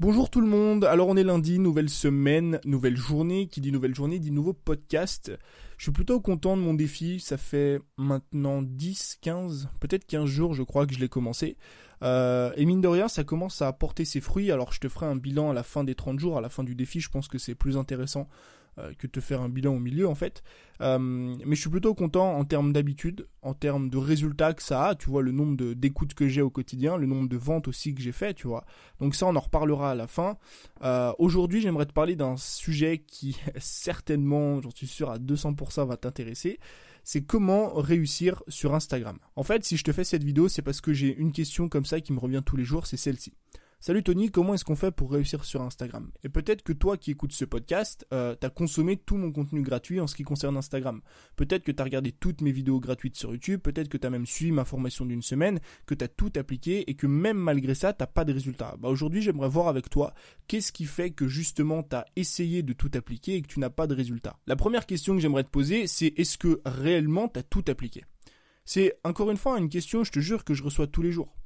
[0.00, 3.94] Bonjour tout le monde, alors on est lundi, nouvelle semaine, nouvelle journée, qui dit nouvelle
[3.94, 5.30] journée dit nouveau podcast.
[5.76, 10.54] Je suis plutôt content de mon défi, ça fait maintenant 10, 15, peut-être 15 jours
[10.54, 11.58] je crois que je l'ai commencé.
[12.02, 15.04] Euh, et mine de rien, ça commence à porter ses fruits, alors je te ferai
[15.04, 17.28] un bilan à la fin des 30 jours, à la fin du défi, je pense
[17.28, 18.26] que c'est plus intéressant
[18.76, 20.42] que de te faire un bilan au milieu en fait.
[20.80, 24.88] Euh, mais je suis plutôt content en termes d'habitude, en termes de résultats que ça
[24.88, 27.94] a, tu vois, le nombre d'écoutes que j'ai au quotidien, le nombre de ventes aussi
[27.94, 28.64] que j'ai fait, tu vois.
[28.98, 30.38] Donc ça, on en reparlera à la fin.
[30.82, 35.96] Euh, aujourd'hui, j'aimerais te parler d'un sujet qui certainement, j'en suis sûr à 200% va
[35.96, 36.58] t'intéresser.
[37.04, 39.18] C'est comment réussir sur Instagram.
[39.36, 41.84] En fait, si je te fais cette vidéo, c'est parce que j'ai une question comme
[41.84, 43.34] ça qui me revient tous les jours, c'est celle-ci.
[43.82, 46.10] Salut Tony, comment est-ce qu'on fait pour réussir sur Instagram?
[46.22, 50.00] Et peut-être que toi qui écoutes ce podcast, euh, t'as consommé tout mon contenu gratuit
[50.00, 51.00] en ce qui concerne Instagram.
[51.34, 54.52] Peut-être que t'as regardé toutes mes vidéos gratuites sur YouTube, peut-être que t'as même suivi
[54.52, 58.26] ma formation d'une semaine, que t'as tout appliqué et que même malgré ça, t'as pas
[58.26, 58.76] de résultat.
[58.78, 60.12] Bah aujourd'hui, j'aimerais voir avec toi
[60.46, 63.86] qu'est-ce qui fait que justement t'as essayé de tout appliquer et que tu n'as pas
[63.86, 64.36] de résultat.
[64.46, 68.04] La première question que j'aimerais te poser, c'est est-ce que réellement t'as tout appliqué?
[68.66, 71.39] C'est encore une fois une question, je te jure que je reçois tous les jours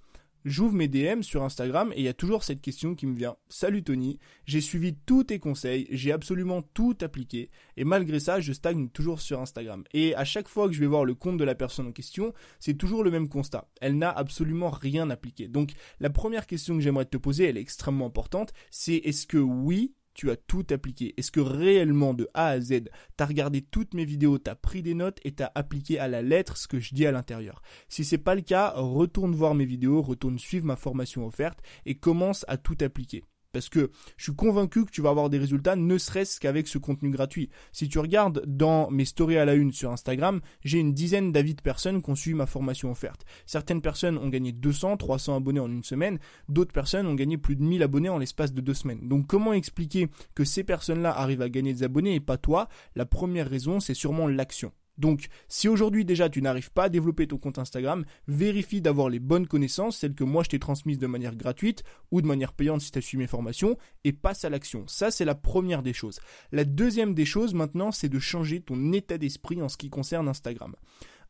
[0.44, 3.36] j'ouvre mes DM sur Instagram et il y a toujours cette question qui me vient.
[3.48, 8.52] Salut Tony, j'ai suivi tous tes conseils, j'ai absolument tout appliqué et malgré ça, je
[8.52, 9.84] stagne toujours sur Instagram.
[9.92, 12.32] Et à chaque fois que je vais voir le compte de la personne en question,
[12.60, 13.68] c'est toujours le même constat.
[13.80, 15.48] Elle n'a absolument rien appliqué.
[15.48, 19.38] Donc la première question que j'aimerais te poser, elle est extrêmement importante, c'est est-ce que
[19.38, 22.84] oui, tu as tout appliqué Est-ce que réellement de A à Z,
[23.16, 26.56] t'as regardé toutes mes vidéos, t'as pris des notes et t'as appliqué à la lettre
[26.56, 27.62] ce que je dis à l'intérieur?
[27.88, 31.96] Si c'est pas le cas, retourne voir mes vidéos, retourne suivre ma formation offerte et
[31.96, 33.24] commence à tout appliquer.
[33.54, 36.76] Parce que je suis convaincu que tu vas avoir des résultats ne serait-ce qu'avec ce
[36.76, 37.50] contenu gratuit.
[37.70, 41.54] Si tu regardes dans mes stories à la une sur Instagram, j'ai une dizaine d'avis
[41.54, 43.24] de personnes qui ont suivi ma formation offerte.
[43.46, 47.54] Certaines personnes ont gagné 200, 300 abonnés en une semaine, d'autres personnes ont gagné plus
[47.54, 49.08] de 1000 abonnés en l'espace de deux semaines.
[49.08, 52.68] Donc comment expliquer que ces personnes-là arrivent à gagner des abonnés et pas toi?
[52.96, 54.72] La première raison, c'est sûrement l'action.
[54.96, 59.18] Donc, si aujourd'hui déjà tu n'arrives pas à développer ton compte Instagram, vérifie d'avoir les
[59.18, 62.80] bonnes connaissances, celles que moi je t'ai transmises de manière gratuite ou de manière payante
[62.80, 64.84] si tu as suivi mes formations, et passe à l'action.
[64.86, 66.20] Ça, c'est la première des choses.
[66.52, 70.28] La deuxième des choses maintenant, c'est de changer ton état d'esprit en ce qui concerne
[70.28, 70.74] Instagram.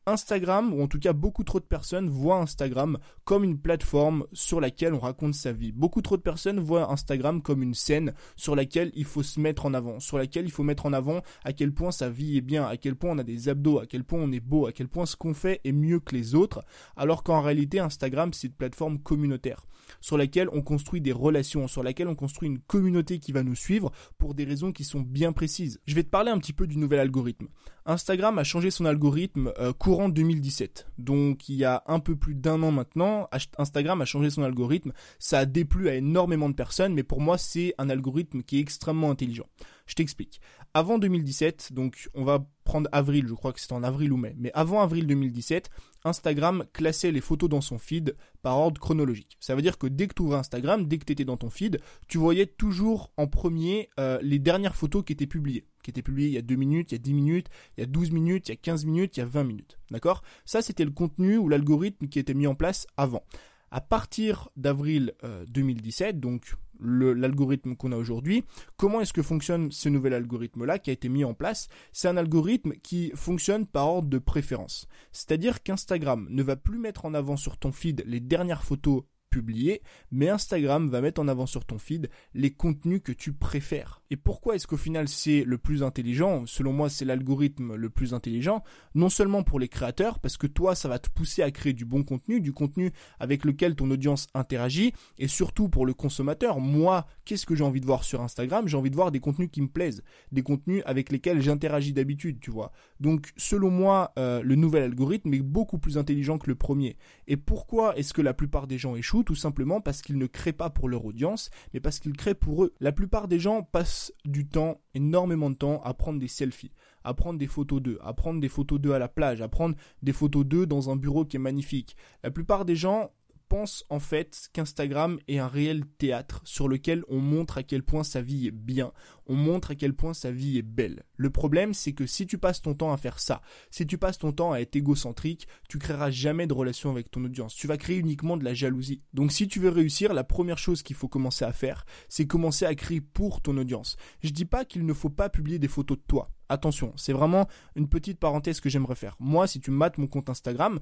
[0.06, 4.60] Instagram, ou en tout cas beaucoup trop de personnes, voient Instagram comme une plateforme sur
[4.60, 5.72] laquelle on raconte sa vie.
[5.72, 9.66] Beaucoup trop de personnes voient Instagram comme une scène sur laquelle il faut se mettre
[9.66, 12.42] en avant, sur laquelle il faut mettre en avant à quel point sa vie est
[12.42, 14.72] bien, à quel point on a des abdos, à quel point on est beau, à
[14.72, 16.64] quel point ce qu'on fait est mieux que les autres,
[16.96, 19.66] alors qu'en réalité Instagram c'est une plateforme communautaire
[20.00, 23.54] sur laquelle on construit des relations, sur laquelle on construit une communauté qui va nous
[23.54, 25.80] suivre pour des raisons qui sont bien précises.
[25.86, 27.48] Je vais te parler un petit peu du nouvel algorithme.
[27.86, 30.86] Instagram a changé son algorithme euh, courant 2017.
[30.98, 33.28] Donc il y a un peu plus d'un an maintenant,
[33.58, 34.92] Instagram a changé son algorithme.
[35.18, 38.60] Ça a déplu à énormément de personnes, mais pour moi c'est un algorithme qui est
[38.60, 39.46] extrêmement intelligent.
[39.86, 40.40] Je t'explique.
[40.72, 44.34] Avant 2017, donc on va prendre avril, je crois que c'est en avril ou mai,
[44.38, 45.70] mais avant avril 2017,
[46.04, 49.36] Instagram classait les photos dans son feed par ordre chronologique.
[49.40, 51.50] Ça veut dire que dès que tu ouvrais Instagram, dès que tu étais dans ton
[51.50, 55.66] feed, tu voyais toujours en premier euh, les dernières photos qui étaient publiées.
[55.82, 57.84] Qui étaient publiées il y a 2 minutes, il y a 10 minutes, il y
[57.84, 59.78] a 12 minutes, il y a 15 minutes, il y a 20 minutes.
[59.90, 60.22] D'accord?
[60.44, 63.24] Ça, c'était le contenu ou l'algorithme qui était mis en place avant.
[63.70, 65.14] À partir d'avril
[65.48, 68.44] 2017, euh, donc l'algorithme qu'on a aujourd'hui.
[68.76, 71.68] Comment est-ce que fonctionne ce nouvel algorithme-là qui a été mis en place?
[71.92, 74.86] C'est un algorithme qui fonctionne par ordre de préférence.
[75.12, 79.82] C'est-à-dire qu'Instagram ne va plus mettre en avant sur ton feed les dernières photos publiées,
[80.12, 84.00] mais Instagram va mettre en avant sur ton feed les contenus que tu préfères.
[84.10, 86.46] Et pourquoi est-ce qu'au final c'est le plus intelligent?
[86.46, 88.62] Selon moi, c'est l'algorithme le plus intelligent,
[88.94, 91.84] non seulement pour les créateurs, parce que toi, ça va te pousser à créer du
[91.84, 96.60] bon contenu, du contenu avec lequel ton audience interagit, et surtout pour le consommateur.
[96.60, 98.68] Moi, qu'est-ce que j'ai envie de voir sur Instagram?
[98.68, 102.38] J'ai envie de voir des contenus qui me plaisent, des contenus avec lesquels j'interagis d'habitude,
[102.38, 102.70] tu vois.
[103.00, 106.96] Donc, selon moi, euh, le nouvel algorithme est beaucoup plus intelligent que le premier.
[107.26, 109.23] Et pourquoi est-ce que la plupart des gens échouent?
[109.24, 112.64] Tout simplement parce qu'ils ne créent pas pour leur audience, mais parce qu'ils créent pour
[112.64, 112.74] eux.
[112.80, 116.72] La plupart des gens passent du temps, énormément de temps, à prendre des selfies,
[117.04, 119.76] à prendre des photos d'eux, à prendre des photos d'eux à la plage, à prendre
[120.02, 121.96] des photos d'eux dans un bureau qui est magnifique.
[122.22, 123.10] La plupart des gens
[123.54, 128.02] pense en fait qu'Instagram est un réel théâtre sur lequel on montre à quel point
[128.02, 128.90] sa vie est bien,
[129.26, 131.04] on montre à quel point sa vie est belle.
[131.16, 134.18] Le problème, c'est que si tu passes ton temps à faire ça, si tu passes
[134.18, 137.54] ton temps à être égocentrique, tu créeras jamais de relation avec ton audience.
[137.54, 139.02] Tu vas créer uniquement de la jalousie.
[139.12, 142.66] Donc si tu veux réussir, la première chose qu'il faut commencer à faire, c'est commencer
[142.66, 143.96] à créer pour ton audience.
[144.24, 146.28] Je dis pas qu'il ne faut pas publier des photos de toi.
[146.48, 149.16] Attention, c'est vraiment une petite parenthèse que j'aimerais faire.
[149.18, 150.78] Moi, si tu mates mon compte Instagram,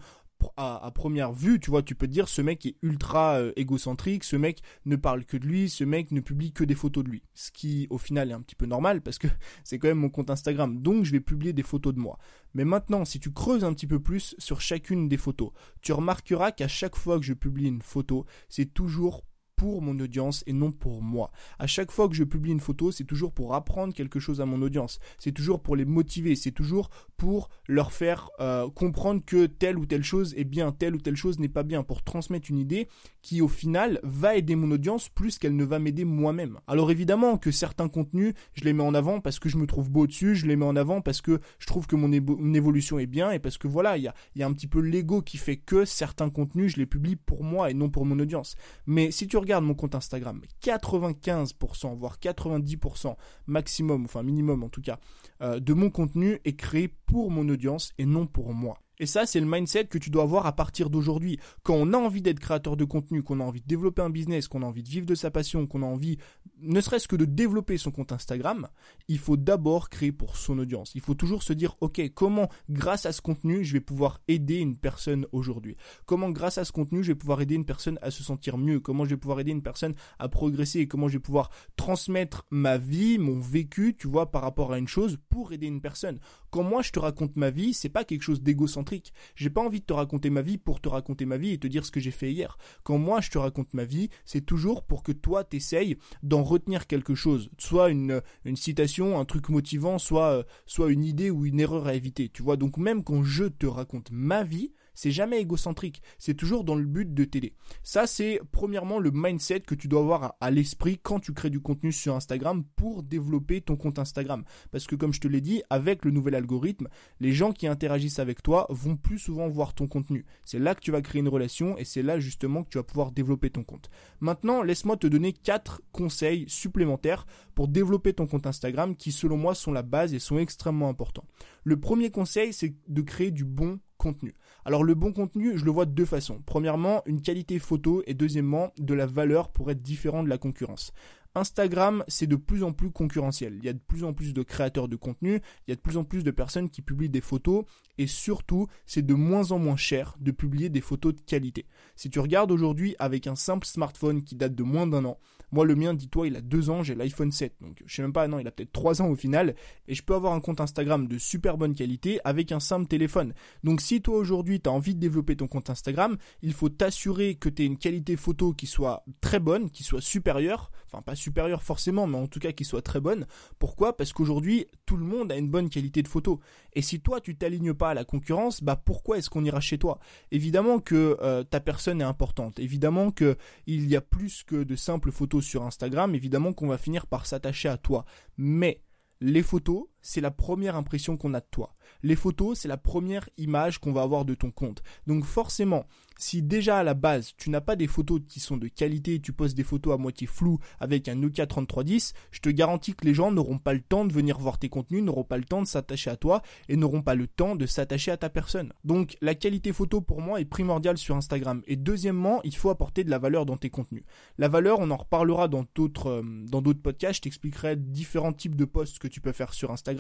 [0.56, 4.37] à, première vue, tu vois, tu peux dire ce mec est ultra euh, égocentrique, ce
[4.37, 7.23] mec ne parle que de lui, ce mec ne publie que des photos de lui.
[7.35, 9.29] Ce qui au final est un petit peu normal parce que
[9.65, 12.19] c'est quand même mon compte Instagram, donc je vais publier des photos de moi.
[12.55, 15.50] Mais maintenant, si tu creuses un petit peu plus sur chacune des photos,
[15.81, 19.25] tu remarqueras qu'à chaque fois que je publie une photo, c'est toujours
[19.62, 21.31] pour mon audience et non pour moi.
[21.61, 24.44] À chaque fois que je publie une photo, c'est toujours pour apprendre quelque chose à
[24.44, 24.99] mon audience.
[25.20, 26.35] C'est toujours pour les motiver.
[26.35, 30.97] C'est toujours pour leur faire euh, comprendre que telle ou telle chose est bien, telle
[30.97, 32.88] ou telle chose n'est pas bien, pour transmettre une idée
[33.23, 36.58] qui au final va aider mon audience plus qu'elle ne va m'aider moi-même.
[36.67, 39.88] Alors évidemment que certains contenus, je les mets en avant parce que je me trouve
[39.88, 43.06] beau dessus, je les mets en avant parce que je trouve que mon, évolution est
[43.06, 45.37] bien et parce que voilà, il y a, y a un petit peu l'ego qui
[45.37, 48.56] fait que certains contenus, je les publie pour moi et non pour mon audience.
[48.87, 53.16] Mais si tu regardes mon compte Instagram, 95%, voire 90%
[53.46, 54.99] maximum, enfin minimum en tout cas,
[55.40, 58.78] euh, de mon contenu est créé pour mon audience et non pour moi.
[59.02, 61.40] Et ça, c'est le mindset que tu dois avoir à partir d'aujourd'hui.
[61.64, 64.46] Quand on a envie d'être créateur de contenu, qu'on a envie de développer un business,
[64.46, 66.19] qu'on a envie de vivre de sa passion, qu'on a envie,
[66.60, 68.69] ne serait-ce que de développer son compte Instagram,
[69.08, 70.93] il faut d'abord créer pour son audience.
[70.94, 74.58] Il faut toujours se dire, ok, comment grâce à ce contenu, je vais pouvoir aider
[74.58, 75.76] une personne aujourd'hui?
[76.06, 78.78] Comment grâce à ce contenu, je vais pouvoir aider une personne à se sentir mieux?
[78.78, 80.87] Comment je vais pouvoir aider une personne à progresser?
[80.87, 84.87] Comment je vais pouvoir transmettre ma vie, mon vécu, tu vois, par rapport à une
[84.87, 86.20] chose pour aider une personne?
[86.52, 89.81] Quand moi, je te raconte ma vie, c'est pas quelque chose d'égocentrique j'ai pas envie
[89.81, 92.00] de te raconter ma vie pour te raconter ma vie et te dire ce que
[92.00, 92.58] j'ai fait hier.
[92.82, 96.87] Quand moi je te raconte ma vie, c'est toujours pour que toi t'essayes d'en retenir
[96.87, 97.50] quelque chose.
[97.58, 101.87] Soit une, une citation, un truc motivant, soit, euh, soit une idée ou une erreur
[101.87, 102.28] à éviter.
[102.28, 106.65] Tu vois, donc même quand je te raconte ma vie, c'est jamais égocentrique, c'est toujours
[106.65, 107.55] dans le but de t'aider.
[107.83, 111.61] Ça, c'est premièrement le mindset que tu dois avoir à, l'esprit quand tu crées du
[111.61, 114.44] contenu sur Instagram pour développer ton compte Instagram.
[114.71, 116.89] Parce que comme je te l'ai dit, avec le nouvel algorithme,
[117.21, 120.25] les gens qui interagissent avec toi vont plus souvent voir ton contenu.
[120.44, 122.85] C'est là que tu vas créer une relation et c'est là justement que tu vas
[122.85, 123.91] pouvoir développer ton compte.
[124.21, 129.55] Maintenant, laisse-moi te donner quatre conseils supplémentaires pour développer ton compte Instagram qui selon moi
[129.55, 131.27] sont la base et sont extrêmement importants.
[131.65, 134.35] Le premier conseil, c'est de créer du bon contenu.
[134.64, 136.41] Alors le bon contenu, je le vois de deux façons.
[136.47, 140.93] Premièrement, une qualité photo et deuxièmement, de la valeur pour être différent de la concurrence.
[141.35, 143.56] Instagram, c'est de plus en plus concurrentiel.
[143.59, 145.81] Il y a de plus en plus de créateurs de contenu, il y a de
[145.81, 147.64] plus en plus de personnes qui publient des photos
[147.99, 151.67] et surtout, c'est de moins en moins cher de publier des photos de qualité.
[151.97, 155.19] Si tu regardes aujourd'hui avec un simple smartphone qui date de moins d'un an,
[155.52, 158.12] moi le mien, dis-toi, il a deux ans, j'ai l'iPhone 7, donc je sais même
[158.12, 159.54] pas, non, il a peut-être trois ans au final,
[159.87, 163.34] et je peux avoir un compte Instagram de super bonne qualité avec un simple téléphone.
[163.62, 167.34] Donc si toi aujourd'hui tu as envie de développer ton compte Instagram, il faut t'assurer
[167.34, 171.14] que tu aies une qualité photo qui soit très bonne, qui soit supérieure, enfin pas
[171.14, 173.26] supérieure forcément, mais en tout cas qui soit très bonne.
[173.58, 173.96] Pourquoi?
[173.96, 176.40] Parce qu'aujourd'hui, tout le monde a une bonne qualité de photo.
[176.72, 179.78] Et si toi, tu t'alignes pas à la concurrence, bah pourquoi est-ce qu'on ira chez
[179.78, 179.98] toi?
[180.31, 182.58] Évidemment que euh, ta personne est importante.
[182.58, 186.15] Évidemment que il y a plus que de simples photos sur Instagram.
[186.15, 188.05] Évidemment qu'on va finir par s'attacher à toi.
[188.37, 188.83] Mais
[189.21, 191.75] les photos, c'est la première impression qu'on a de toi.
[192.02, 194.82] Les photos, c'est la première image qu'on va avoir de ton compte.
[195.06, 195.87] Donc forcément,
[196.19, 199.32] si déjà à la base, tu n'as pas des photos qui sont de qualité, tu
[199.32, 203.14] poses des photos à moitié floues avec un Nokia 3310, je te garantis que les
[203.14, 205.66] gens n'auront pas le temps de venir voir tes contenus, n'auront pas le temps de
[205.66, 208.72] s'attacher à toi et n'auront pas le temps de s'attacher à ta personne.
[208.84, 211.62] Donc la qualité photo pour moi est primordiale sur Instagram.
[211.66, 214.05] Et deuxièmement, il faut apporter de la valeur dans tes contenus.
[214.38, 218.56] La valeur, on en reparlera dans d'autres euh, dans d'autres podcasts, je t'expliquerai différents types
[218.56, 219.92] de posts que tu peux faire sur Instagram,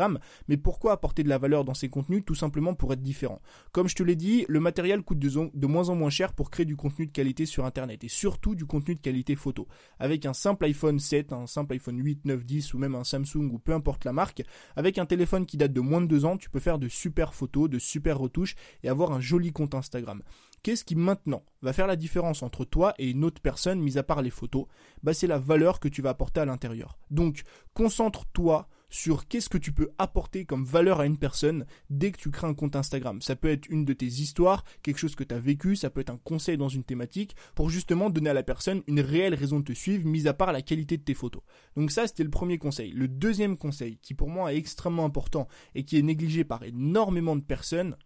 [0.48, 3.40] mais pourquoi apporter de la valeur dans ces contenus Tout simplement pour être différent?
[3.72, 6.66] Comme je te l'ai dit, le matériel coûte de, moins en moins cher pour créer
[6.66, 9.68] du contenu de qualité sur Internet et surtout du contenu de qualité photo.
[9.98, 13.50] Avec un simple iPhone 7, un simple iPhone 8, 9, 10 ou même un Samsung
[13.52, 14.42] ou peu importe la marque,
[14.76, 17.34] avec un téléphone qui date de moins de 2 ans, tu peux faire de super
[17.34, 20.22] photos, de super retouches et avoir un joli compte Instagram.
[20.62, 24.04] Qu'est-ce qui maintenant va faire la différence entre toi et une autre personne, mis à
[24.04, 24.66] part les photos?
[25.02, 26.98] Bah, C'est la valeur que tu vas apporter à l'intérieur.
[27.10, 27.42] Donc,
[27.74, 32.30] concentre-toi sur qu'est-ce que tu peux apporter comme valeur à une personne dès que tu
[32.30, 33.22] crées un compte Instagram.
[33.22, 36.02] Ça peut être une de tes histoires, quelque chose que tu as vécu, ça peut
[36.02, 39.60] être un conseil dans une thématique, pour justement donner à la personne une réelle raison
[39.60, 41.42] de te suivre, mis à part la qualité de tes photos.
[41.74, 42.92] Donc ça, c'était le premier conseil.
[42.92, 47.34] Le deuxième conseil, qui pour moi est extrêmement important et qui est négligé par énormément
[47.34, 47.96] de personnes,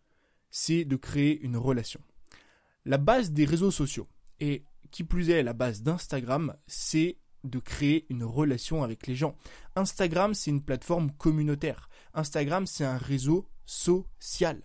[0.50, 2.00] c'est de créer une relation.
[2.84, 4.06] La base des réseaux sociaux,
[4.38, 9.36] et qui plus est la base d'Instagram, c'est de créer une relation avec les gens.
[9.74, 11.88] Instagram, c'est une plateforme communautaire.
[12.14, 14.62] Instagram, c'est un réseau social.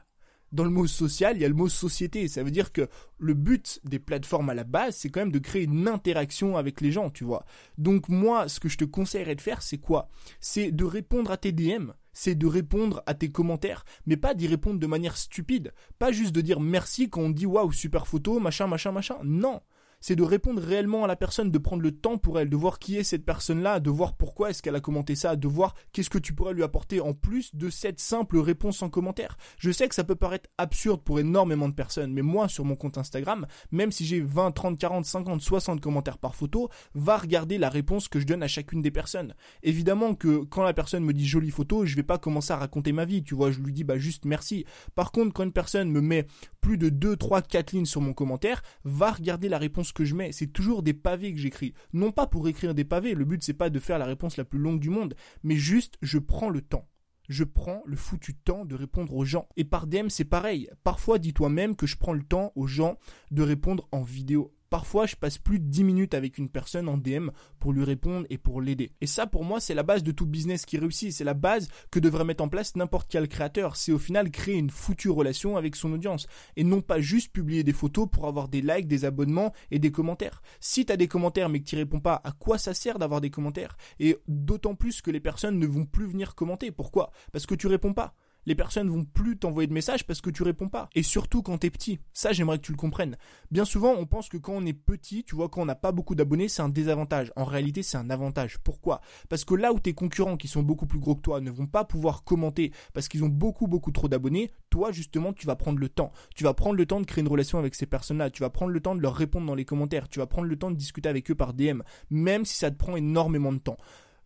[0.52, 2.28] Dans le mot social, il y a le mot société.
[2.28, 5.40] Ça veut dire que le but des plateformes à la base, c'est quand même de
[5.40, 7.46] créer une interaction avec les gens, tu vois.
[7.78, 10.10] Donc moi, ce que je te conseillerais de faire, c'est quoi?
[10.42, 14.48] C'est de répondre à tes DM c'est de répondre à tes commentaires, mais pas d'y
[14.48, 18.40] répondre de manière stupide, pas juste de dire merci quand on dit waouh super photo,
[18.40, 19.18] machin machin machin.
[19.24, 19.62] Non,
[20.02, 22.80] c'est de répondre réellement à la personne, de prendre le temps pour elle, de voir
[22.80, 26.10] qui est cette personne-là, de voir pourquoi est-ce qu'elle a commenté ça, de voir qu'est-ce
[26.10, 29.38] que tu pourrais lui apporter en plus de cette simple réponse en commentaire.
[29.58, 32.76] Je sais que ça peut paraître absurde pour énormément de personnes, mais moi sur mon
[32.76, 37.58] compte Instagram, même si j'ai 20, 30, 40, 50, 60 commentaires par photo, va regarder
[37.58, 39.36] la réponse que je donne à chacune des personnes.
[39.64, 42.92] Évidemment que quand la personne me dit jolie photo, je vais pas commencer à raconter
[42.92, 44.66] ma vie, tu vois, je lui dis bah juste merci.
[44.96, 46.26] Par contre, quand une personne me met
[46.60, 50.16] plus de 2, 3, 4 lignes sur mon commentaire, va regarder la réponse que je
[50.16, 50.32] mets.
[50.32, 51.74] C'est toujours des pavés que j'écris.
[51.94, 54.46] Non pas pour écrire des pavés, le but c'est pas de faire la réponse la
[54.46, 56.88] plus longue du monde, mais juste je prends le temps
[57.32, 59.48] je prends le foutu temps de répondre aux gens.
[59.56, 60.70] Et par DM, c'est pareil.
[60.84, 62.98] Parfois, dis-toi même que je prends le temps aux gens
[63.32, 64.54] de répondre en vidéo.
[64.72, 68.26] Parfois, je passe plus de 10 minutes avec une personne en DM pour lui répondre
[68.30, 68.94] et pour l'aider.
[69.02, 71.12] Et ça, pour moi, c'est la base de tout business qui réussit.
[71.12, 73.76] C'est la base que devrait mettre en place n'importe quel créateur.
[73.76, 76.26] C'est au final créer une foutue relation avec son audience.
[76.56, 79.92] Et non pas juste publier des photos pour avoir des likes, des abonnements et des
[79.92, 80.42] commentaires.
[80.62, 83.20] Si tu as des commentaires mais que tu réponds pas, à quoi ça sert d'avoir
[83.20, 83.76] des commentaires?
[84.00, 86.72] Et d'autant plus que les personnes ne vont plus venir commenter.
[86.72, 87.12] Pourquoi?
[87.34, 90.44] Parce que tu réponds pas les personnes vont plus t'envoyer de messages parce que tu
[90.44, 90.90] réponds pas.
[90.96, 92.00] Et surtout quand t'es petit.
[92.14, 93.18] Ça, j'aimerais que tu le comprennes.
[93.52, 95.92] Bien souvent, on pense que quand on est petit, tu vois, quand on n'a pas
[95.92, 97.32] beaucoup d'abonnés, c'est un désavantage.
[97.36, 98.58] En réalité, c'est un avantage.
[98.60, 99.02] Pourquoi?
[99.30, 101.68] Parce que là où tes concurrents qui sont beaucoup plus gros que toi ne vont
[101.68, 105.80] pas pouvoir commenter parce qu'ils ont beaucoup beaucoup trop d'abonnés, toi justement, tu vas prendre
[105.80, 106.12] le temps.
[106.36, 108.30] Tu vas prendre le temps de créer une relation avec ces personnes-là.
[108.30, 110.10] Tu vas prendre le temps de leur répondre dans les commentaires.
[110.10, 112.78] Tu vas prendre le temps de discuter avec eux par DM, même si ça te
[112.78, 113.78] prend énormément de temps.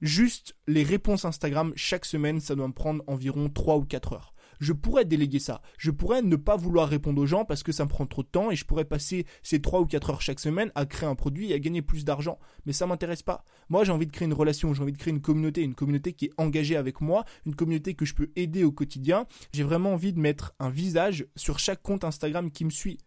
[0.01, 4.35] Juste les réponses Instagram chaque semaine, ça doit me prendre environ 3 ou 4 heures.
[4.59, 5.61] Je pourrais déléguer ça.
[5.77, 8.27] Je pourrais ne pas vouloir répondre aux gens parce que ça me prend trop de
[8.27, 11.15] temps et je pourrais passer ces 3 ou 4 heures chaque semaine à créer un
[11.15, 12.39] produit et à gagner plus d'argent.
[12.65, 13.43] Mais ça m'intéresse pas.
[13.69, 16.13] Moi, j'ai envie de créer une relation, j'ai envie de créer une communauté, une communauté
[16.13, 19.25] qui est engagée avec moi, une communauté que je peux aider au quotidien.
[19.53, 22.97] J'ai vraiment envie de mettre un visage sur chaque compte Instagram qui me suit.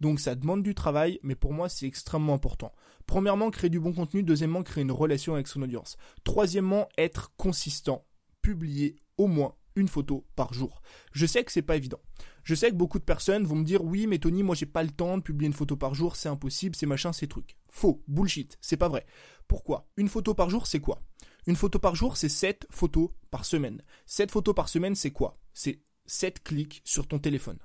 [0.00, 2.72] Donc ça demande du travail, mais pour moi c'est extrêmement important.
[3.08, 4.22] Premièrement, créer du bon contenu.
[4.22, 5.96] Deuxièmement, créer une relation avec son audience.
[6.24, 8.04] Troisièmement, être consistant.
[8.42, 10.82] Publier au moins une photo par jour.
[11.12, 12.00] Je sais que c'est pas évident.
[12.44, 14.82] Je sais que beaucoup de personnes vont me dire oui, mais Tony, moi j'ai pas
[14.82, 17.56] le temps de publier une photo par jour, c'est impossible, c'est machin, c'est truc.
[17.70, 19.06] Faux, bullshit, c'est pas vrai.
[19.46, 19.88] Pourquoi?
[19.96, 21.00] Une photo par jour, c'est quoi?
[21.46, 23.82] Une photo par jour, c'est 7 photos par semaine.
[24.06, 25.32] 7 photos par semaine, c'est quoi?
[25.54, 27.58] C'est 7 clics sur ton téléphone.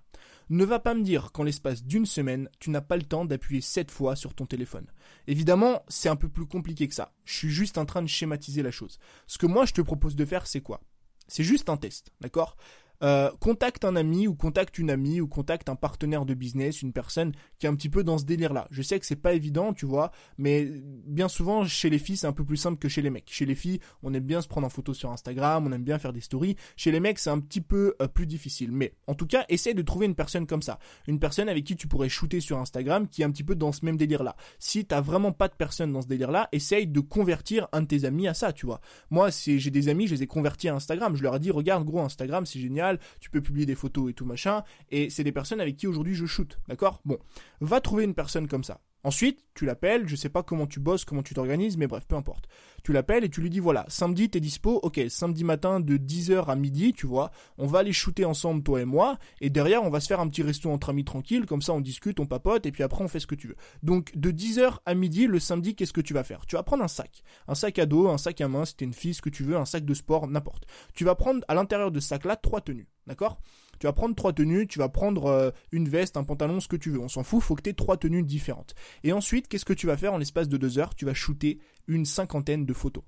[0.50, 3.62] Ne va pas me dire qu'en l'espace d'une semaine, tu n'as pas le temps d'appuyer
[3.62, 4.88] 7 fois sur ton téléphone.
[5.28, 7.14] Évidemment, c'est un peu plus compliqué que ça.
[7.26, 9.00] Je suis juste en train de schématiser la chose.
[9.28, 10.82] Ce que moi je te propose de faire, c'est quoi?
[11.28, 12.58] C'est juste un test, d'accord?
[13.02, 16.94] Euh, contacte un ami ou contacte une amie ou contacte un partenaire de business, une
[16.94, 18.68] personne qui est un petit peu dans ce délire-là.
[18.72, 20.68] Je sais que c'est pas évident, tu vois, mais
[21.06, 23.30] bien souvent chez les filles c'est un peu plus simple que chez les mecs.
[23.30, 26.00] Chez les filles, on aime bien se prendre en photo sur Instagram, on aime bien
[26.00, 26.56] faire des stories.
[26.76, 28.72] Chez les mecs, c'est un petit peu euh, plus difficile.
[28.72, 31.76] Mais en tout cas, essaie de trouver une personne comme ça, une personne avec qui
[31.76, 34.36] tu pourrais shooter sur Instagram, qui est un petit peu dans ce même délire-là.
[34.60, 38.06] Si t'as vraiment pas de personne dans ce délire-là, essaye de convertir un de tes
[38.06, 38.80] amis à ça, tu vois.
[39.10, 41.16] Moi, j'ai des amis, je les ai convertis à Instagram.
[41.16, 42.83] Je leur ai dit, regarde gros, Instagram, c'est génial
[43.20, 46.16] tu peux publier des photos et tout machin, et c'est des personnes avec qui aujourd'hui
[46.16, 47.02] je shoot, d'accord?
[47.06, 47.18] Bon,
[47.62, 48.82] va trouver une personne comme ça.
[49.06, 52.16] Ensuite, tu l'appelles, je sais pas comment tu bosses, comment tu t'organises, mais bref, peu
[52.16, 52.48] importe.
[52.84, 56.46] Tu l'appelles et tu lui dis voilà, samedi t'es dispo, ok, samedi matin de 10h
[56.46, 59.90] à midi, tu vois, on va aller shooter ensemble toi et moi, et derrière on
[59.90, 62.66] va se faire un petit resto entre amis tranquille, comme ça on discute, on papote,
[62.66, 63.58] et puis après on fait ce que tu veux.
[63.84, 66.46] Donc de 10h à midi, le samedi, qu'est-ce que tu vas faire?
[66.46, 68.86] Tu vas prendre un sac, un sac à dos, un sac à main, si t'es
[68.86, 70.66] une fille, ce que tu veux, un sac de sport, n'importe.
[70.94, 73.42] Tu vas prendre à l'intérieur de ce sac-là trois tenues, d'accord?
[73.80, 76.76] Tu vas prendre trois tenues, tu vas prendre euh, une veste, un pantalon, ce que
[76.76, 77.00] tu veux.
[77.00, 78.76] On s'en fout, faut que tu aies trois tenues différentes.
[79.04, 80.96] Et ensuite, qu'est-ce que tu vas faire en l'espace de deux heures?
[80.96, 83.04] Tu vas shooter une cinquantaine de photos.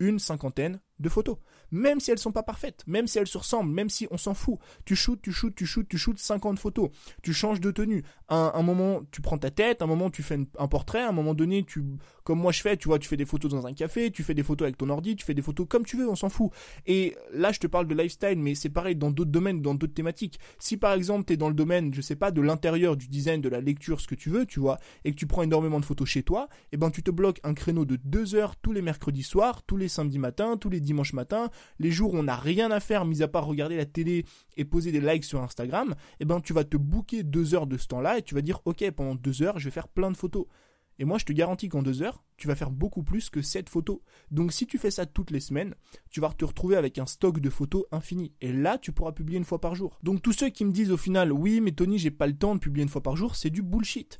[0.00, 1.36] Une cinquantaine de photos.
[1.70, 4.34] Même si elles sont pas parfaites, même si elles se ressemblent, même si on s'en
[4.34, 4.58] fout.
[4.84, 6.90] Tu shootes, tu shootes, tu shootes, tu shootes 50 photos.
[7.22, 8.04] Tu changes de tenue.
[8.28, 11.34] Un, un moment, tu prends ta tête, un moment, tu fais un portrait, un moment
[11.34, 11.82] donné, tu,
[12.22, 14.34] comme moi je fais, tu vois, tu fais des photos dans un café, tu fais
[14.34, 16.50] des photos avec ton ordi, tu fais des photos comme tu veux, on s'en fout.
[16.86, 19.94] Et là, je te parle de lifestyle, mais c'est pareil dans d'autres domaines, dans d'autres
[19.94, 20.38] thématiques.
[20.58, 23.40] Si par exemple, tu es dans le domaine, je sais pas, de l'intérieur, du design,
[23.40, 25.84] de la lecture, ce que tu veux, tu vois, et que tu prends énormément de
[25.84, 28.72] photos chez toi, et eh ben, tu te bloques un créneau de deux heures tous
[28.72, 32.22] les mercredis soirs, tous les samedis matins, tous les dimanches matins, les jours où on
[32.24, 34.24] n'a rien à faire, mis à part regarder la télé
[34.56, 37.76] et poser des likes sur Instagram, eh ben tu vas te booker deux heures de
[37.76, 40.16] ce temps-là et tu vas dire ok pendant deux heures je vais faire plein de
[40.16, 40.46] photos.
[40.98, 43.68] Et moi je te garantis qu'en deux heures, tu vas faire beaucoup plus que cette
[43.68, 43.98] photos.
[44.30, 45.74] Donc si tu fais ça toutes les semaines,
[46.10, 48.32] tu vas te retrouver avec un stock de photos infini.
[48.40, 49.98] Et là, tu pourras publier une fois par jour.
[50.02, 52.54] Donc tous ceux qui me disent au final, oui mais Tony, j'ai pas le temps
[52.54, 54.18] de publier une fois par jour, c'est du bullshit.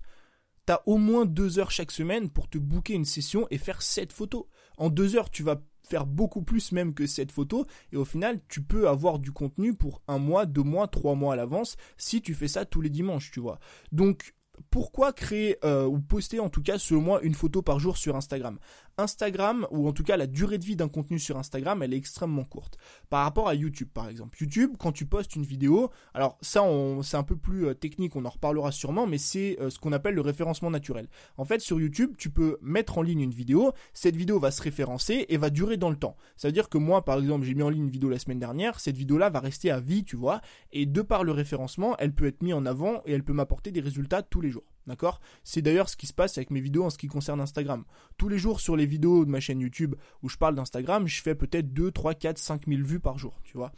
[0.66, 4.12] T'as au moins deux heures chaque semaine pour te booker une session et faire sept
[4.12, 4.46] photos.
[4.78, 8.40] En deux heures, tu vas faire beaucoup plus même que cette photo et au final
[8.48, 12.22] tu peux avoir du contenu pour un mois, deux mois, trois mois à l'avance si
[12.22, 13.58] tu fais ça tous les dimanches, tu vois.
[13.92, 14.34] Donc
[14.70, 18.16] pourquoi créer euh, ou poster en tout cas selon moi une photo par jour sur
[18.16, 18.58] Instagram?
[18.96, 21.96] Instagram, ou en tout cas la durée de vie d'un contenu sur Instagram, elle est
[21.96, 22.78] extrêmement courte.
[23.10, 24.38] Par rapport à YouTube par exemple.
[24.40, 26.62] YouTube, quand tu postes une vidéo, alors ça
[27.02, 29.92] c'est un peu plus euh, technique, on en reparlera sûrement, mais c'est euh, ce qu'on
[29.92, 31.08] appelle le référencement naturel.
[31.36, 34.62] En fait sur YouTube, tu peux mettre en ligne une vidéo, cette vidéo va se
[34.62, 36.16] référencer et va durer dans le temps.
[36.36, 38.38] Ça veut dire que moi par exemple j'ai mis en ligne une vidéo la semaine
[38.38, 40.40] dernière, cette vidéo là va rester à vie, tu vois,
[40.72, 43.72] et de par le référencement, elle peut être mise en avant et elle peut m'apporter
[43.72, 44.64] des résultats tous les jours.
[44.86, 45.20] D'accord?
[45.44, 47.84] C'est d'ailleurs ce qui se passe avec mes vidéos en ce qui concerne Instagram.
[48.18, 51.22] Tous les jours sur les vidéos de ma chaîne YouTube où je parle d'Instagram, je
[51.22, 53.72] fais peut-être 2, 3, 4, 5 000 vues par jour, tu vois.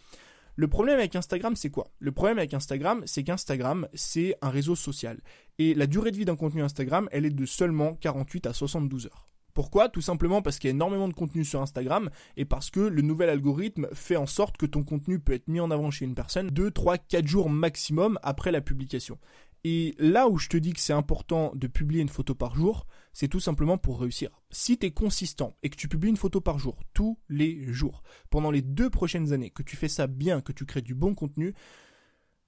[0.58, 1.90] Le problème avec Instagram, c'est quoi?
[1.98, 5.20] Le problème avec Instagram, c'est qu'Instagram, c'est un réseau social.
[5.58, 9.06] Et la durée de vie d'un contenu Instagram, elle est de seulement 48 à 72
[9.06, 9.26] heures.
[9.56, 9.88] Pourquoi?
[9.88, 13.00] Tout simplement parce qu'il y a énormément de contenu sur Instagram et parce que le
[13.00, 16.14] nouvel algorithme fait en sorte que ton contenu peut être mis en avant chez une
[16.14, 19.18] personne 2, 3, 4 jours maximum après la publication.
[19.64, 22.86] Et là où je te dis que c'est important de publier une photo par jour,
[23.12, 24.30] c'est tout simplement pour réussir.
[24.50, 28.02] Si tu es consistant et que tu publies une photo par jour, tous les jours,
[28.30, 31.14] pendant les deux prochaines années, que tu fais ça bien, que tu crées du bon
[31.14, 31.54] contenu,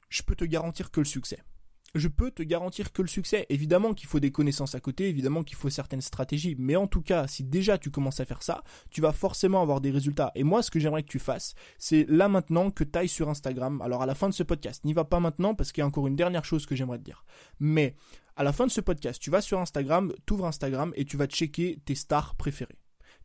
[0.09, 1.43] je peux te garantir que le succès
[1.95, 5.43] je peux te garantir que le succès, évidemment qu'il faut des connaissances à côté, évidemment
[5.43, 8.63] qu'il faut certaines stratégies, mais en tout cas, si déjà tu commences à faire ça,
[8.91, 10.33] tu vas forcément avoir des résultats.
[10.35, 13.29] Et moi, ce que j'aimerais que tu fasses, c'est là maintenant que tu ailles sur
[13.29, 13.81] Instagram.
[13.83, 15.87] Alors à la fin de ce podcast, n'y va pas maintenant parce qu'il y a
[15.87, 17.25] encore une dernière chose que j'aimerais te dire.
[17.61, 17.95] Mais
[18.37, 21.17] à la fin de ce podcast, tu vas sur Instagram, tu ouvres Instagram et tu
[21.17, 22.79] vas checker tes stars préférées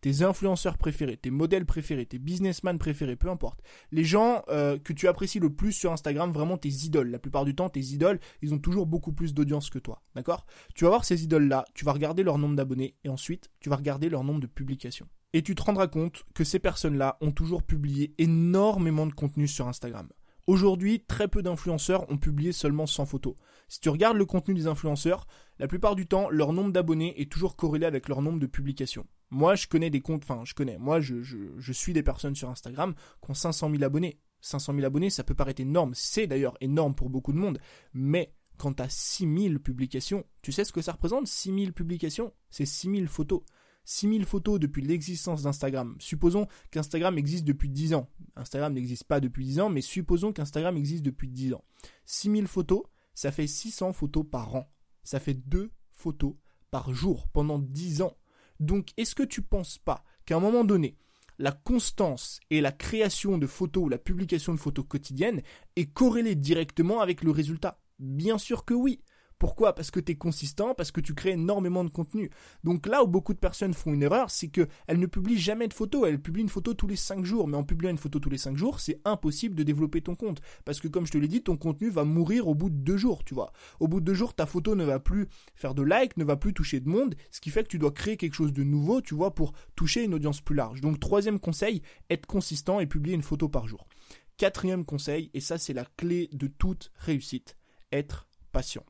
[0.04, 3.62] tes influenceurs préférés, tes modèles préférés, tes businessmen préférés, peu importe.
[3.94, 7.10] Les gens euh, que tu apprécies le plus sur Instagram, vraiment tes idoles.
[7.10, 10.02] La plupart du temps, tes idoles, ils ont toujours beaucoup plus d'audience que toi.
[10.14, 10.46] D'accord?
[10.76, 13.78] Tu vas voir ces idoles-là, tu vas regarder leur nombre d'abonnés et ensuite, tu vas
[13.78, 15.08] regarder leur nombre de publications.
[15.32, 19.70] Et tu te rendras compte que ces personnes-là ont toujours publié énormément de contenu sur
[19.70, 20.10] Instagram.
[20.48, 23.36] Aujourd'hui, très peu d'influenceurs ont publié seulement 100 photos.
[23.70, 25.28] Si tu regardes le contenu des influenceurs,
[25.60, 29.08] la plupart du temps, leur nombre d'abonnés est toujours corrélé avec leur nombre de publications.
[29.34, 32.94] Moi, je connais des comptes, enfin, je connais, moi, je, suis des personnes sur Instagram
[33.20, 34.20] qui ont 500 000 abonnés.
[34.42, 37.60] 500 000 abonnés, ça peut paraître énorme, c'est d'ailleurs énorme pour beaucoup de monde,
[37.94, 41.26] mais quand tu as 6000 publications, tu sais ce que ça représente?
[41.26, 43.42] 6000 publications C'est 6000 photos.
[43.86, 45.96] 6000 photos depuis l'existence d'Instagram.
[46.00, 48.10] Supposons qu'Instagram existe depuis 10 ans.
[48.36, 51.64] Instagram n'existe pas depuis 10 ans, mais supposons qu'Instagram existe depuis 10 ans.
[52.06, 52.84] 6000 photos,
[53.16, 54.72] ça fait 600 photos par an.
[55.04, 56.36] Ça fait 2 photos
[56.70, 58.16] par jour pendant 10 ans.
[58.60, 60.98] Donc, est-ce que tu penses pas qu'à un moment donné,
[61.40, 65.42] la constance et la création de photos ou la publication de photos quotidiennes
[65.76, 67.80] est corrélée directement avec le résultat?
[68.00, 69.02] Bien sûr que oui.
[69.44, 69.76] Pourquoi?
[69.76, 72.30] Parce que tu es consistant, parce que tu crées énormément de contenu.
[72.64, 75.74] Donc là où beaucoup de personnes font une erreur, c'est qu'elles ne publient jamais de
[75.74, 77.50] photos, elles publient une photo tous les 5 jours.
[77.50, 80.40] Mais en publiant une photo tous les 5 jours, c'est impossible de développer ton compte.
[80.64, 82.96] Parce que comme je te l'ai dit, ton contenu va mourir au bout de 2
[82.96, 83.52] jours, tu vois.
[83.82, 86.38] Au bout de 2 jours, ta photo ne va plus faire de likes, ne va
[86.38, 89.02] plus toucher de monde, ce qui fait que tu dois créer quelque chose de nouveau,
[89.02, 90.80] tu vois, pour toucher une audience plus large.
[90.80, 93.90] Donc troisième conseil, être consistant et publier une photo par jour.
[94.38, 97.58] Quatrième conseil, et ça c'est la clé de toute réussite,
[97.92, 98.86] être patient.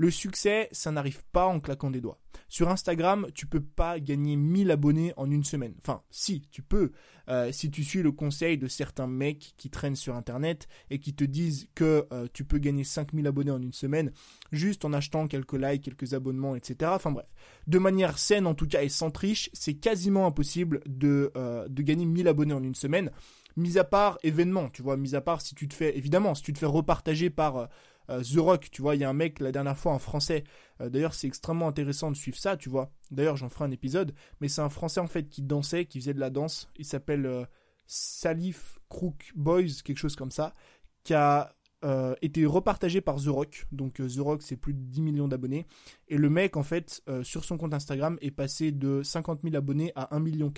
[0.00, 2.20] Le succès, ça n'arrive pas en claquant des doigts.
[2.48, 5.74] Sur Instagram, tu peux pas gagner 1000 abonnés en une semaine.
[5.80, 6.92] Enfin, si, tu peux.
[7.28, 11.14] Euh, si tu suis le conseil de certains mecs qui traînent sur Internet et qui
[11.14, 14.12] te disent que euh, tu peux gagner 5000 abonnés en une semaine
[14.52, 16.92] juste en achetant quelques likes, quelques abonnements, etc.
[16.94, 17.26] Enfin bref.
[17.66, 21.82] De manière saine en tout cas et sans triche, c'est quasiment impossible de, euh, de
[21.82, 23.10] gagner 1000 abonnés en une semaine.
[23.56, 26.44] Mis à part événement, tu vois, mis à part si tu te fais, évidemment, si
[26.44, 27.68] tu te fais repartager par
[28.08, 30.44] The Rock, tu vois, il y a un mec la dernière fois en français.
[30.80, 32.90] Euh, d'ailleurs, c'est extrêmement intéressant de suivre ça, tu vois.
[33.10, 36.14] D'ailleurs, j'en ferai un épisode, mais c'est un français en fait qui dansait, qui faisait
[36.14, 36.70] de la danse.
[36.76, 37.44] Il s'appelle euh,
[37.86, 40.54] Salif Crook Boys, quelque chose comme ça,
[41.04, 41.54] qui a
[42.22, 43.66] été repartagé par The Rock.
[43.70, 45.64] Donc The Rock, c'est plus de 10 millions d'abonnés.
[46.08, 49.92] Et le mec, en fait, sur son compte Instagram, est passé de 50 000 abonnés
[49.94, 50.52] à 1,4 million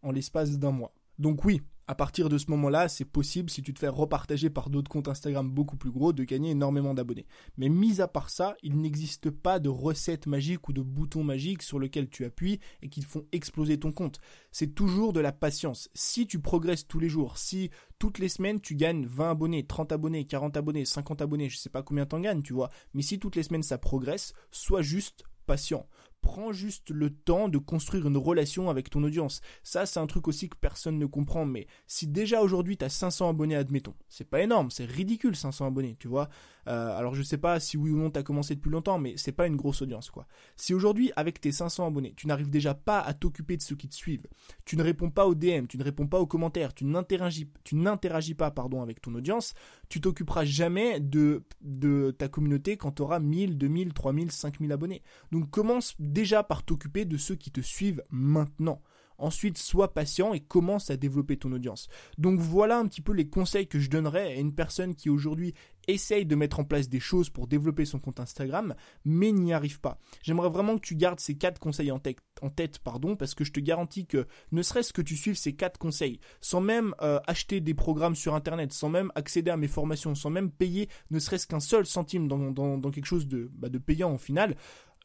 [0.00, 0.94] en l'espace d'un mois.
[1.18, 4.70] Donc oui, à partir de ce moment-là, c'est possible, si tu te fais repartager par
[4.70, 7.26] d'autres comptes Instagram beaucoup plus gros, de gagner énormément d'abonnés.
[7.56, 11.62] Mais mis à part ça, il n'existe pas de recette magique ou de bouton magique
[11.62, 14.18] sur lequel tu appuies et qui font exploser ton compte.
[14.50, 15.88] C'est toujours de la patience.
[15.94, 19.92] Si tu progresses tous les jours, si toutes les semaines tu gagnes 20 abonnés, 30
[19.92, 23.18] abonnés, 40 abonnés, 50 abonnés, je sais pas combien t'en gagnes, tu vois, mais si
[23.18, 25.86] toutes les semaines ça progresse, sois juste patient.
[26.20, 29.40] Prends juste le temps de construire une relation avec ton audience.
[29.62, 32.88] Ça, c'est un truc aussi que personne ne comprend, mais si déjà aujourd'hui tu as
[32.88, 36.28] 500 abonnés, admettons, c'est pas énorme, c'est ridicule 500 abonnés, tu vois.
[36.68, 39.14] Euh, alors je sais pas si oui ou non tu as commencé depuis longtemps, mais
[39.16, 40.26] c'est pas une grosse audience, quoi.
[40.56, 43.88] Si aujourd'hui, avec tes 500 abonnés, tu n'arrives déjà pas à t'occuper de ceux qui
[43.88, 44.26] te suivent,
[44.64, 47.76] tu ne réponds pas aux DM, tu ne réponds pas aux commentaires, tu n'interagis, tu
[47.76, 49.54] n'interagis pas, pardon, avec ton audience,
[49.88, 55.02] tu t'occuperas jamais de, de ta communauté quand tu auras 1000, 2000, 3000, 5000 abonnés.
[55.30, 58.82] Donc commence déjà par t'occuper de ceux qui te suivent maintenant.
[59.18, 61.88] Ensuite, sois patient et commence à développer ton audience.
[62.18, 65.54] Donc voilà un petit peu les conseils que je donnerais à une personne qui aujourd'hui
[65.88, 69.80] essaye de mettre en place des choses pour développer son compte Instagram, mais n'y arrive
[69.80, 69.98] pas.
[70.22, 73.60] J'aimerais vraiment que tu gardes ces quatre conseils en tête, pardon, parce que je te
[73.60, 77.74] garantis que ne serait-ce que tu suives ces quatre conseils, sans même euh, acheter des
[77.74, 81.60] programmes sur Internet, sans même accéder à mes formations, sans même payer ne serait-ce qu'un
[81.60, 84.56] seul centime dans, quelque chose de, bah, de payant au final,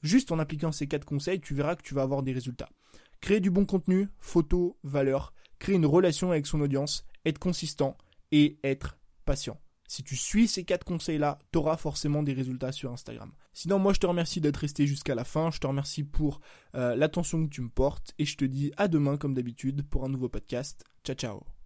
[0.02, 2.70] juste en appliquant ces quatre conseils, tu verras que tu vas avoir des résultats.
[3.20, 7.98] Créer du bon contenu, photo, valeur, créer une relation avec son audience, être consistant
[8.32, 9.60] et être patient.
[9.88, 13.34] Si tu suis ces quatre conseils-là, tu auras forcément des résultats sur Instagram.
[13.52, 15.52] Sinon, moi, je te remercie d'être resté jusqu'à la fin.
[15.52, 16.40] Je te remercie pour
[16.76, 18.14] euh, l'attention que tu me portes.
[18.18, 20.86] Et je te dis à demain, comme d'habitude, pour un nouveau podcast.
[21.04, 21.61] Ciao, ciao.